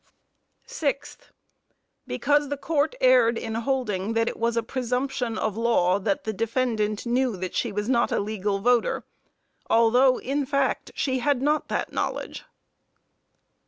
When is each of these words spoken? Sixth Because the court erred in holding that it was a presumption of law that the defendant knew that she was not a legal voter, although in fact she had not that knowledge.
Sixth 0.65 1.31
Because 2.07 2.49
the 2.49 2.57
court 2.57 2.95
erred 2.99 3.37
in 3.37 3.53
holding 3.53 4.13
that 4.13 4.27
it 4.27 4.37
was 4.37 4.57
a 4.57 4.63
presumption 4.63 5.37
of 5.37 5.55
law 5.55 5.99
that 5.99 6.23
the 6.23 6.33
defendant 6.33 7.05
knew 7.05 7.37
that 7.37 7.53
she 7.53 7.71
was 7.71 7.87
not 7.87 8.11
a 8.11 8.19
legal 8.19 8.57
voter, 8.57 9.03
although 9.69 10.17
in 10.17 10.43
fact 10.47 10.89
she 10.95 11.19
had 11.19 11.39
not 11.43 11.67
that 11.67 11.93
knowledge. 11.93 12.45